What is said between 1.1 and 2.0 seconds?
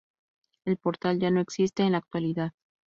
ya no existe en la